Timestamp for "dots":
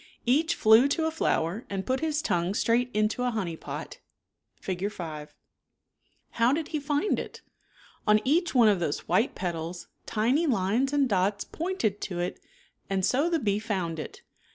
11.07-11.43